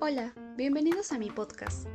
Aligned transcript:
Hola, 0.00 0.32
bienvenidos 0.56 1.10
a 1.10 1.18
mi 1.18 1.28
podcast. 1.28 1.88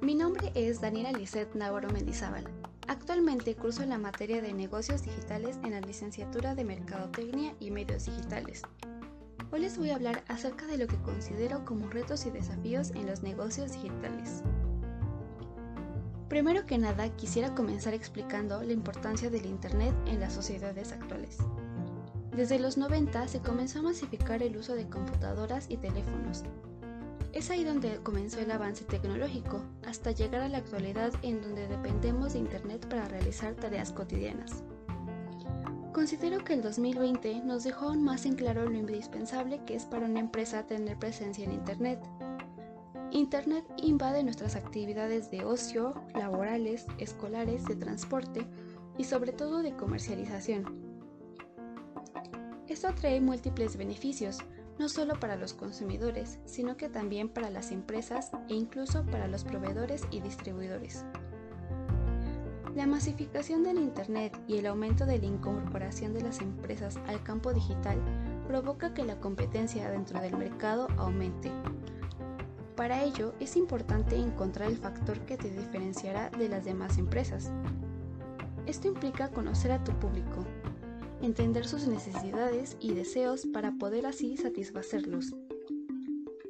Mi 0.00 0.14
nombre 0.14 0.52
es 0.54 0.80
Daniela 0.80 1.12
Lisset 1.12 1.54
Navarro 1.54 1.90
Mendizábal. 1.90 2.48
Actualmente 2.88 3.54
curso 3.54 3.84
la 3.84 3.98
materia 3.98 4.40
de 4.40 4.54
negocios 4.54 5.02
digitales 5.02 5.58
en 5.62 5.72
la 5.72 5.82
licenciatura 5.82 6.54
de 6.54 6.64
Mercadotecnia 6.64 7.54
y 7.60 7.72
Medios 7.72 8.06
Digitales. 8.06 8.62
Hoy 9.52 9.60
les 9.60 9.76
voy 9.76 9.90
a 9.90 9.96
hablar 9.96 10.24
acerca 10.28 10.66
de 10.66 10.78
lo 10.78 10.86
que 10.86 10.96
considero 11.02 11.62
como 11.66 11.90
retos 11.90 12.24
y 12.24 12.30
desafíos 12.30 12.90
en 12.92 13.06
los 13.06 13.22
negocios 13.22 13.74
digitales. 13.74 14.42
Primero 16.30 16.64
que 16.64 16.78
nada, 16.78 17.14
quisiera 17.16 17.54
comenzar 17.54 17.92
explicando 17.92 18.62
la 18.62 18.72
importancia 18.72 19.28
del 19.28 19.44
Internet 19.44 19.94
en 20.06 20.20
las 20.20 20.32
sociedades 20.32 20.92
actuales. 20.92 21.36
Desde 22.34 22.58
los 22.58 22.78
90 22.78 23.28
se 23.28 23.40
comenzó 23.40 23.80
a 23.80 23.82
masificar 23.82 24.42
el 24.42 24.56
uso 24.56 24.74
de 24.74 24.88
computadoras 24.88 25.66
y 25.68 25.76
teléfonos. 25.76 26.44
Es 27.32 27.48
ahí 27.50 27.62
donde 27.62 27.98
comenzó 28.02 28.40
el 28.40 28.50
avance 28.50 28.84
tecnológico, 28.84 29.62
hasta 29.86 30.10
llegar 30.10 30.40
a 30.42 30.48
la 30.48 30.58
actualidad 30.58 31.12
en 31.22 31.40
donde 31.40 31.68
dependemos 31.68 32.32
de 32.32 32.40
Internet 32.40 32.88
para 32.88 33.06
realizar 33.06 33.54
tareas 33.54 33.92
cotidianas. 33.92 34.64
Considero 35.92 36.42
que 36.44 36.54
el 36.54 36.62
2020 36.62 37.42
nos 37.44 37.62
dejó 37.62 37.86
aún 37.86 38.02
más 38.02 38.26
en 38.26 38.34
claro 38.34 38.68
lo 38.68 38.76
indispensable 38.76 39.60
que 39.64 39.76
es 39.76 39.84
para 39.84 40.06
una 40.06 40.20
empresa 40.20 40.66
tener 40.66 40.98
presencia 40.98 41.44
en 41.44 41.52
Internet. 41.52 42.00
Internet 43.12 43.64
invade 43.76 44.24
nuestras 44.24 44.56
actividades 44.56 45.30
de 45.30 45.44
ocio, 45.44 45.94
laborales, 46.14 46.86
escolares, 46.98 47.64
de 47.64 47.76
transporte 47.76 48.46
y 48.98 49.04
sobre 49.04 49.32
todo 49.32 49.62
de 49.62 49.76
comercialización. 49.76 50.80
Esto 52.68 52.88
trae 52.94 53.20
múltiples 53.20 53.76
beneficios, 53.76 54.38
no 54.80 54.88
solo 54.88 55.20
para 55.20 55.36
los 55.36 55.52
consumidores, 55.52 56.38
sino 56.46 56.78
que 56.78 56.88
también 56.88 57.28
para 57.28 57.50
las 57.50 57.70
empresas 57.70 58.30
e 58.48 58.54
incluso 58.54 59.04
para 59.04 59.28
los 59.28 59.44
proveedores 59.44 60.04
y 60.10 60.20
distribuidores. 60.20 61.04
La 62.74 62.86
masificación 62.86 63.62
del 63.62 63.78
Internet 63.78 64.40
y 64.48 64.56
el 64.56 64.64
aumento 64.64 65.04
de 65.04 65.18
la 65.18 65.26
incorporación 65.26 66.14
de 66.14 66.22
las 66.22 66.40
empresas 66.40 66.98
al 67.08 67.22
campo 67.22 67.52
digital 67.52 67.98
provoca 68.48 68.94
que 68.94 69.04
la 69.04 69.20
competencia 69.20 69.90
dentro 69.90 70.18
del 70.18 70.38
mercado 70.38 70.88
aumente. 70.96 71.50
Para 72.74 73.04
ello 73.04 73.34
es 73.38 73.56
importante 73.56 74.16
encontrar 74.16 74.70
el 74.70 74.78
factor 74.78 75.18
que 75.26 75.36
te 75.36 75.50
diferenciará 75.50 76.30
de 76.30 76.48
las 76.48 76.64
demás 76.64 76.96
empresas. 76.96 77.52
Esto 78.64 78.88
implica 78.88 79.28
conocer 79.28 79.72
a 79.72 79.84
tu 79.84 79.92
público, 79.98 80.46
entender 81.22 81.66
sus 81.66 81.86
necesidades 81.86 82.76
y 82.80 82.94
deseos 82.94 83.46
para 83.46 83.72
poder 83.78 84.06
así 84.06 84.36
satisfacerlos. 84.36 85.34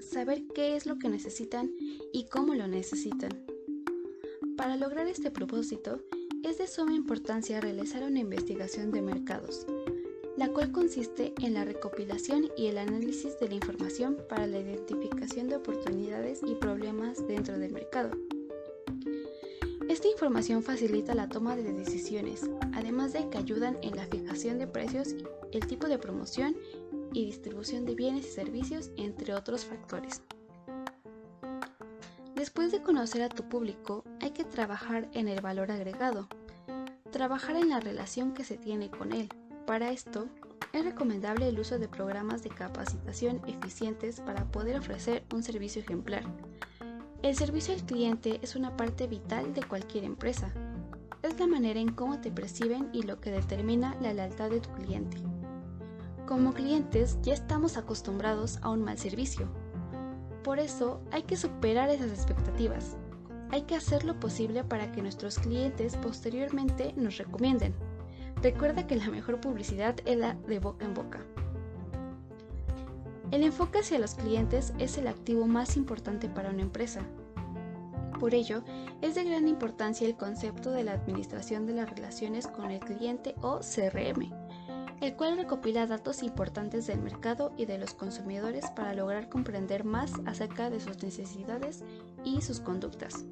Saber 0.00 0.44
qué 0.54 0.76
es 0.76 0.86
lo 0.86 0.98
que 0.98 1.08
necesitan 1.08 1.70
y 2.12 2.26
cómo 2.26 2.54
lo 2.54 2.66
necesitan. 2.66 3.30
Para 4.56 4.76
lograr 4.76 5.06
este 5.06 5.30
propósito, 5.30 6.00
es 6.42 6.58
de 6.58 6.66
suma 6.66 6.94
importancia 6.94 7.60
realizar 7.60 8.02
una 8.02 8.20
investigación 8.20 8.90
de 8.90 9.02
mercados, 9.02 9.66
la 10.36 10.48
cual 10.48 10.72
consiste 10.72 11.34
en 11.42 11.54
la 11.54 11.64
recopilación 11.64 12.48
y 12.56 12.66
el 12.66 12.78
análisis 12.78 13.38
de 13.40 13.48
la 13.48 13.54
información 13.54 14.16
para 14.28 14.46
la 14.46 14.60
identificación 14.60 15.48
de 15.48 15.56
oportunidades 15.56 16.40
y 16.46 16.54
problemas 16.54 17.26
dentro 17.26 17.58
del 17.58 17.72
mercado. 17.72 18.10
Esta 19.98 20.10
información 20.10 20.62
facilita 20.62 21.12
la 21.12 21.28
toma 21.28 21.56
de 21.56 21.72
decisiones, 21.72 22.48
además 22.72 23.12
de 23.12 23.28
que 23.30 23.38
ayudan 23.38 23.78
en 23.82 23.96
la 23.96 24.06
fijación 24.06 24.56
de 24.56 24.68
precios, 24.68 25.16
el 25.50 25.66
tipo 25.66 25.88
de 25.88 25.98
promoción 25.98 26.56
y 27.12 27.24
distribución 27.24 27.84
de 27.84 27.96
bienes 27.96 28.24
y 28.28 28.30
servicios, 28.30 28.92
entre 28.96 29.34
otros 29.34 29.64
factores. 29.64 30.22
Después 32.36 32.70
de 32.70 32.80
conocer 32.80 33.22
a 33.22 33.28
tu 33.28 33.48
público, 33.48 34.04
hay 34.20 34.30
que 34.30 34.44
trabajar 34.44 35.08
en 35.14 35.26
el 35.26 35.40
valor 35.40 35.72
agregado, 35.72 36.28
trabajar 37.10 37.56
en 37.56 37.68
la 37.68 37.80
relación 37.80 38.34
que 38.34 38.44
se 38.44 38.56
tiene 38.56 38.92
con 38.92 39.12
él. 39.12 39.28
Para 39.66 39.90
esto, 39.90 40.28
es 40.72 40.84
recomendable 40.84 41.48
el 41.48 41.58
uso 41.58 41.80
de 41.80 41.88
programas 41.88 42.44
de 42.44 42.50
capacitación 42.50 43.42
eficientes 43.48 44.20
para 44.20 44.44
poder 44.44 44.78
ofrecer 44.78 45.24
un 45.34 45.42
servicio 45.42 45.82
ejemplar 45.82 46.22
el 47.22 47.34
servicio 47.34 47.74
al 47.74 47.84
cliente 47.84 48.38
es 48.42 48.54
una 48.54 48.76
parte 48.76 49.08
vital 49.08 49.52
de 49.52 49.64
cualquier 49.64 50.04
empresa. 50.04 50.52
Es 51.22 51.38
la 51.40 51.48
manera 51.48 51.80
en 51.80 51.92
cómo 51.92 52.20
te 52.20 52.30
perciben 52.30 52.90
y 52.92 53.02
lo 53.02 53.20
que 53.20 53.32
determina 53.32 53.96
la 54.00 54.12
lealtad 54.12 54.50
de 54.50 54.60
tu 54.60 54.70
cliente. 54.74 55.16
Como 56.28 56.54
clientes 56.54 57.18
ya 57.22 57.34
estamos 57.34 57.76
acostumbrados 57.76 58.58
a 58.62 58.68
un 58.68 58.84
mal 58.84 58.98
servicio. 58.98 59.48
Por 60.44 60.60
eso 60.60 61.00
hay 61.10 61.22
que 61.22 61.36
superar 61.36 61.90
esas 61.90 62.12
expectativas. 62.12 62.96
Hay 63.50 63.62
que 63.62 63.74
hacer 63.74 64.04
lo 64.04 64.20
posible 64.20 64.62
para 64.62 64.92
que 64.92 65.02
nuestros 65.02 65.38
clientes 65.38 65.96
posteriormente 65.96 66.92
nos 66.96 67.16
recomienden. 67.18 67.74
Recuerda 68.42 68.86
que 68.86 68.94
la 68.94 69.10
mejor 69.10 69.40
publicidad 69.40 69.96
es 70.04 70.16
la 70.16 70.34
de 70.34 70.60
boca 70.60 70.84
en 70.84 70.94
boca. 70.94 71.26
El 73.30 73.42
enfoque 73.42 73.80
hacia 73.80 73.98
los 73.98 74.14
clientes 74.14 74.72
es 74.78 74.96
el 74.96 75.06
activo 75.06 75.46
más 75.46 75.76
importante 75.76 76.30
para 76.30 76.48
una 76.48 76.62
empresa. 76.62 77.02
Por 78.18 78.34
ello, 78.34 78.62
es 79.02 79.14
de 79.14 79.24
gran 79.24 79.46
importancia 79.46 80.06
el 80.06 80.16
concepto 80.16 80.70
de 80.70 80.82
la 80.82 80.92
administración 80.92 81.66
de 81.66 81.74
las 81.74 81.90
relaciones 81.90 82.46
con 82.46 82.70
el 82.70 82.80
cliente 82.80 83.34
o 83.42 83.60
CRM, 83.60 84.32
el 85.02 85.14
cual 85.14 85.36
recopila 85.36 85.86
datos 85.86 86.22
importantes 86.22 86.86
del 86.86 87.00
mercado 87.00 87.52
y 87.58 87.66
de 87.66 87.76
los 87.76 87.92
consumidores 87.92 88.70
para 88.70 88.94
lograr 88.94 89.28
comprender 89.28 89.84
más 89.84 90.12
acerca 90.24 90.70
de 90.70 90.80
sus 90.80 91.02
necesidades 91.02 91.84
y 92.24 92.40
sus 92.40 92.60
conductas. 92.60 93.26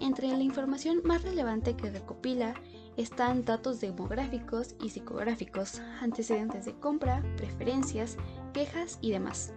Entre 0.00 0.28
la 0.28 0.42
información 0.42 1.00
más 1.04 1.22
relevante 1.22 1.76
que 1.76 1.90
recopila 1.90 2.54
están 2.96 3.44
datos 3.44 3.80
demográficos 3.80 4.74
y 4.82 4.90
psicográficos, 4.90 5.80
antecedentes 6.00 6.64
de 6.64 6.74
compra, 6.74 7.22
preferencias, 7.36 8.16
quejas 8.56 8.98
y 9.02 9.10
demás. 9.10 9.52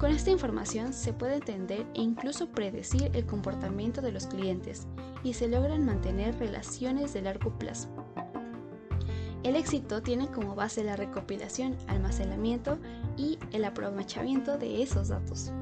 Con 0.00 0.10
esta 0.10 0.32
información 0.32 0.92
se 0.92 1.12
puede 1.12 1.36
entender 1.36 1.86
e 1.94 2.02
incluso 2.02 2.48
predecir 2.48 3.08
el 3.14 3.24
comportamiento 3.24 4.02
de 4.02 4.10
los 4.10 4.26
clientes 4.26 4.88
y 5.22 5.34
se 5.34 5.46
logran 5.46 5.86
mantener 5.86 6.36
relaciones 6.40 7.12
de 7.12 7.22
largo 7.22 7.56
plazo. 7.56 7.88
El 9.44 9.54
éxito 9.54 10.02
tiene 10.02 10.26
como 10.26 10.56
base 10.56 10.82
la 10.82 10.96
recopilación, 10.96 11.76
almacenamiento 11.86 12.78
y 13.16 13.38
el 13.52 13.64
aprovechamiento 13.64 14.58
de 14.58 14.82
esos 14.82 15.08
datos. 15.08 15.52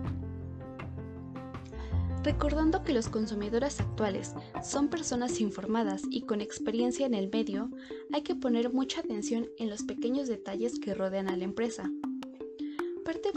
Recordando 2.23 2.83
que 2.83 2.95
los 2.95 3.11
consumidores 3.11 3.79
actuales 3.81 4.35
son 4.63 4.89
personas 4.89 5.39
informadas 5.41 6.03
y 6.11 6.23
con 6.23 6.41
experiencia 6.41 7.05
en 7.05 7.13
el 7.15 7.29
medio, 7.31 7.71
hay 8.13 8.23
que 8.23 8.35
poner 8.35 8.73
mucha 8.73 9.01
atención 9.01 9.49
en 9.59 9.69
los 9.69 9.83
pequeños 9.83 10.29
detalles 10.29 10.79
que 10.79 10.95
rodean 10.95 11.29
a 11.29 11.37
la 11.37 11.45
empresa. 11.45 11.91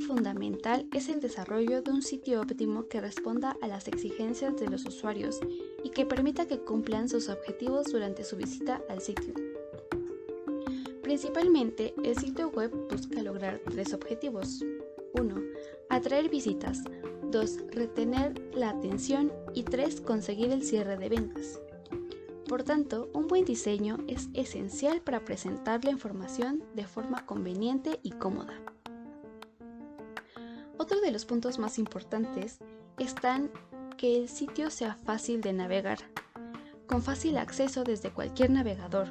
Fundamental 0.01 0.87
es 0.93 1.09
el 1.09 1.19
desarrollo 1.19 1.81
de 1.81 1.91
un 1.91 2.01
sitio 2.01 2.41
óptimo 2.41 2.87
que 2.87 2.99
responda 2.99 3.57
a 3.61 3.67
las 3.67 3.87
exigencias 3.87 4.55
de 4.57 4.67
los 4.67 4.85
usuarios 4.85 5.39
y 5.83 5.89
que 5.89 6.05
permita 6.05 6.47
que 6.47 6.59
cumplan 6.59 7.07
sus 7.07 7.29
objetivos 7.29 7.91
durante 7.91 8.23
su 8.23 8.35
visita 8.35 8.81
al 8.89 9.01
sitio. 9.01 9.33
Principalmente, 11.01 11.93
el 12.03 12.17
sitio 12.17 12.49
web 12.49 12.71
busca 12.89 13.21
lograr 13.21 13.61
tres 13.69 13.93
objetivos. 13.93 14.63
1. 15.13 15.35
Atraer 15.89 16.29
visitas, 16.29 16.83
2. 17.29 17.57
Retener 17.71 18.41
la 18.55 18.71
atención 18.71 19.31
y 19.53 19.63
3. 19.63 20.01
Conseguir 20.01 20.51
el 20.51 20.63
cierre 20.63 20.97
de 20.97 21.09
ventas. 21.09 21.59
Por 22.47 22.63
tanto, 22.63 23.09
un 23.13 23.27
buen 23.27 23.45
diseño 23.45 23.97
es 24.07 24.29
esencial 24.33 25.01
para 25.01 25.23
presentar 25.23 25.83
la 25.85 25.91
información 25.91 26.63
de 26.73 26.85
forma 26.85 27.25
conveniente 27.25 27.99
y 28.01 28.11
cómoda. 28.11 28.62
Otro 30.83 30.99
de 30.99 31.11
los 31.11 31.23
puntos 31.23 31.59
más 31.59 31.79
importantes 31.79 32.59
están 32.99 33.49
que 33.95 34.17
el 34.17 34.27
sitio 34.27 34.69
sea 34.69 34.95
fácil 34.95 35.39
de 35.39 35.53
navegar, 35.53 35.99
con 36.87 37.01
fácil 37.01 37.37
acceso 37.37 37.85
desde 37.85 38.09
cualquier 38.09 38.49
navegador, 38.49 39.07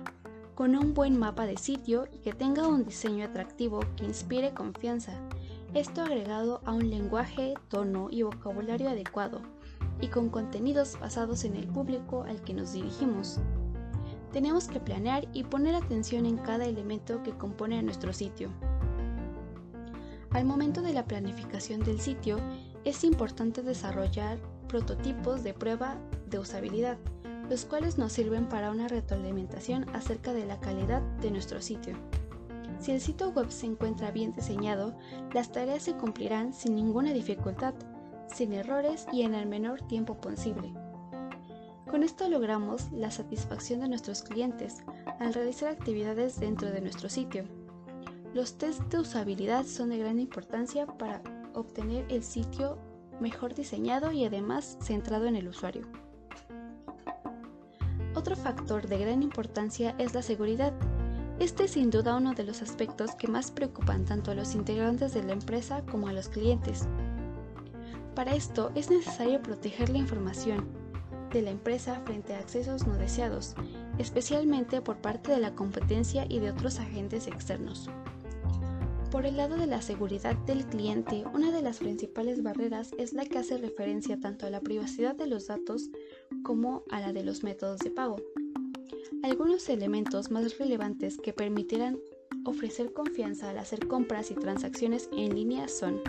con 0.54 0.76
un 0.76 0.92
buen 0.92 1.18
mapa 1.18 1.46
de 1.46 1.56
sitio 1.56 2.08
y 2.12 2.18
que 2.18 2.34
tenga 2.34 2.68
un 2.68 2.84
diseño 2.84 3.24
atractivo 3.24 3.80
que 3.96 4.04
inspire 4.04 4.52
confianza 4.52 5.18
esto 5.72 6.02
agregado 6.02 6.60
a 6.66 6.72
un 6.72 6.90
lenguaje, 6.90 7.54
tono 7.70 8.08
y 8.10 8.22
vocabulario 8.22 8.90
adecuado, 8.90 9.40
y 10.02 10.08
con 10.08 10.28
contenidos 10.28 11.00
basados 11.00 11.42
en 11.44 11.56
el 11.56 11.66
público 11.68 12.24
al 12.24 12.42
que 12.42 12.52
nos 12.52 12.74
dirigimos. 12.74 13.38
Tenemos 14.30 14.68
que 14.68 14.78
planear 14.78 15.26
y 15.32 15.44
poner 15.44 15.74
atención 15.74 16.26
en 16.26 16.36
cada 16.36 16.66
elemento 16.66 17.22
que 17.22 17.32
compone 17.32 17.78
a 17.78 17.82
nuestro 17.82 18.12
sitio. 18.12 18.50
Al 20.34 20.46
momento 20.46 20.80
de 20.80 20.94
la 20.94 21.04
planificación 21.04 21.80
del 21.80 22.00
sitio, 22.00 22.38
es 22.84 23.04
importante 23.04 23.62
desarrollar 23.62 24.38
prototipos 24.66 25.42
de 25.42 25.52
prueba 25.52 25.98
de 26.30 26.38
usabilidad, 26.38 26.96
los 27.50 27.66
cuales 27.66 27.98
nos 27.98 28.12
sirven 28.12 28.48
para 28.48 28.70
una 28.70 28.88
retroalimentación 28.88 29.86
acerca 29.94 30.32
de 30.32 30.46
la 30.46 30.58
calidad 30.58 31.02
de 31.20 31.30
nuestro 31.30 31.60
sitio. 31.60 31.94
Si 32.80 32.92
el 32.92 33.00
sitio 33.02 33.28
web 33.30 33.50
se 33.50 33.66
encuentra 33.66 34.10
bien 34.10 34.32
diseñado, 34.32 34.96
las 35.34 35.52
tareas 35.52 35.82
se 35.82 35.94
cumplirán 35.94 36.54
sin 36.54 36.74
ninguna 36.74 37.12
dificultad, 37.12 37.74
sin 38.26 38.54
errores 38.54 39.06
y 39.12 39.22
en 39.22 39.34
el 39.34 39.46
menor 39.46 39.82
tiempo 39.82 40.18
posible. 40.18 40.72
Con 41.90 42.02
esto 42.02 42.26
logramos 42.30 42.90
la 42.90 43.10
satisfacción 43.10 43.80
de 43.80 43.88
nuestros 43.88 44.22
clientes 44.22 44.82
al 45.20 45.34
realizar 45.34 45.70
actividades 45.70 46.40
dentro 46.40 46.70
de 46.70 46.80
nuestro 46.80 47.10
sitio. 47.10 47.44
Los 48.34 48.56
test 48.56 48.80
de 48.84 48.98
usabilidad 48.98 49.66
son 49.66 49.90
de 49.90 49.98
gran 49.98 50.18
importancia 50.18 50.86
para 50.86 51.22
obtener 51.52 52.06
el 52.08 52.22
sitio 52.22 52.78
mejor 53.20 53.54
diseñado 53.54 54.10
y 54.10 54.24
además 54.24 54.78
centrado 54.80 55.26
en 55.26 55.36
el 55.36 55.48
usuario. 55.48 55.86
Otro 58.14 58.34
factor 58.34 58.88
de 58.88 58.96
gran 58.96 59.22
importancia 59.22 59.94
es 59.98 60.14
la 60.14 60.22
seguridad. 60.22 60.72
Este 61.40 61.64
es 61.64 61.72
sin 61.72 61.90
duda 61.90 62.16
uno 62.16 62.32
de 62.32 62.44
los 62.44 62.62
aspectos 62.62 63.14
que 63.16 63.28
más 63.28 63.50
preocupan 63.50 64.06
tanto 64.06 64.30
a 64.30 64.34
los 64.34 64.54
integrantes 64.54 65.12
de 65.12 65.24
la 65.24 65.32
empresa 65.32 65.82
como 65.90 66.08
a 66.08 66.12
los 66.14 66.30
clientes. 66.30 66.88
Para 68.14 68.34
esto 68.34 68.70
es 68.74 68.88
necesario 68.90 69.42
proteger 69.42 69.90
la 69.90 69.98
información, 69.98 70.68
de 71.32 71.42
la 71.42 71.50
empresa 71.50 72.00
frente 72.04 72.34
a 72.34 72.38
accesos 72.38 72.86
no 72.86 72.96
deseados, 72.96 73.54
especialmente 73.98 74.80
por 74.80 74.98
parte 74.98 75.32
de 75.32 75.40
la 75.40 75.54
competencia 75.54 76.24
y 76.28 76.38
de 76.38 76.50
otros 76.50 76.78
agentes 76.78 77.26
externos. 77.26 77.90
Por 79.12 79.26
el 79.26 79.36
lado 79.36 79.58
de 79.58 79.66
la 79.66 79.82
seguridad 79.82 80.34
del 80.46 80.64
cliente, 80.64 81.24
una 81.34 81.52
de 81.52 81.60
las 81.60 81.80
principales 81.80 82.42
barreras 82.42 82.92
es 82.96 83.12
la 83.12 83.26
que 83.26 83.36
hace 83.36 83.58
referencia 83.58 84.18
tanto 84.18 84.46
a 84.46 84.50
la 84.50 84.62
privacidad 84.62 85.14
de 85.14 85.26
los 85.26 85.48
datos 85.48 85.90
como 86.42 86.82
a 86.90 86.98
la 86.98 87.12
de 87.12 87.22
los 87.22 87.44
métodos 87.44 87.80
de 87.80 87.90
pago. 87.90 88.16
Algunos 89.22 89.68
elementos 89.68 90.30
más 90.30 90.56
relevantes 90.56 91.18
que 91.18 91.34
permitirán 91.34 91.98
ofrecer 92.46 92.94
confianza 92.94 93.50
al 93.50 93.58
hacer 93.58 93.86
compras 93.86 94.30
y 94.30 94.34
transacciones 94.34 95.10
en 95.12 95.34
línea 95.34 95.68
son 95.68 96.00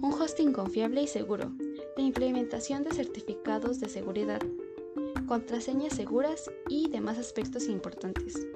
un 0.00 0.12
hosting 0.12 0.52
confiable 0.52 1.02
y 1.02 1.08
seguro, 1.08 1.50
la 1.96 2.04
implementación 2.04 2.84
de 2.84 2.92
certificados 2.92 3.80
de 3.80 3.88
seguridad, 3.88 4.40
contraseñas 5.26 5.96
seguras 5.96 6.48
y 6.68 6.88
demás 6.88 7.18
aspectos 7.18 7.66
importantes. 7.66 8.46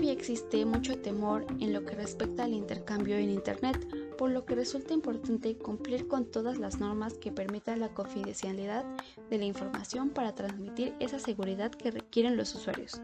Todavía 0.00 0.18
existe 0.18 0.64
mucho 0.64 0.98
temor 0.98 1.44
en 1.60 1.74
lo 1.74 1.84
que 1.84 1.94
respecta 1.94 2.44
al 2.44 2.54
intercambio 2.54 3.16
en 3.16 3.28
Internet, 3.28 3.86
por 4.16 4.30
lo 4.30 4.46
que 4.46 4.54
resulta 4.54 4.94
importante 4.94 5.58
cumplir 5.58 6.08
con 6.08 6.24
todas 6.24 6.56
las 6.56 6.80
normas 6.80 7.18
que 7.18 7.30
permitan 7.30 7.80
la 7.80 7.90
confidencialidad 7.90 8.86
de 9.28 9.36
la 9.36 9.44
información 9.44 10.08
para 10.08 10.34
transmitir 10.34 10.94
esa 11.00 11.18
seguridad 11.18 11.70
que 11.70 11.90
requieren 11.90 12.38
los 12.38 12.54
usuarios. 12.54 13.02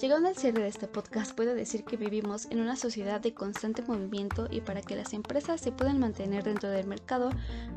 Llegando 0.00 0.28
al 0.28 0.36
cierre 0.36 0.62
de 0.62 0.68
este 0.68 0.88
podcast, 0.88 1.36
puedo 1.36 1.54
decir 1.54 1.84
que 1.84 1.96
vivimos 1.96 2.46
en 2.50 2.60
una 2.60 2.74
sociedad 2.74 3.20
de 3.20 3.34
constante 3.34 3.82
movimiento 3.82 4.48
y 4.50 4.62
para 4.62 4.82
que 4.82 4.96
las 4.96 5.12
empresas 5.12 5.60
se 5.60 5.70
puedan 5.70 6.00
mantener 6.00 6.42
dentro 6.42 6.70
del 6.70 6.88
mercado 6.88 7.30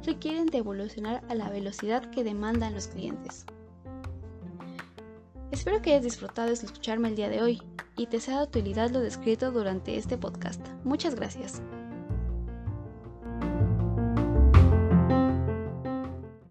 requieren 0.03 0.47
de 0.47 0.57
evolucionar 0.57 1.23
a 1.29 1.35
la 1.35 1.51
velocidad 1.51 2.09
que 2.09 2.23
demandan 2.23 2.73
los 2.73 2.87
clientes. 2.87 3.45
Espero 5.51 5.81
que 5.81 5.91
hayas 5.91 6.03
disfrutado 6.03 6.47
de 6.47 6.53
escucharme 6.53 7.09
el 7.09 7.15
día 7.15 7.29
de 7.29 7.41
hoy 7.41 7.61
y 7.95 8.07
te 8.07 8.19
sea 8.19 8.37
de 8.37 8.43
utilidad 8.43 8.89
lo 8.89 8.99
descrito 8.99 9.51
durante 9.51 9.97
este 9.97 10.17
podcast. 10.17 10.61
Muchas 10.83 11.15
gracias. 11.15 11.61